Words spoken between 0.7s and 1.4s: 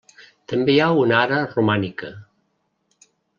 hi ha una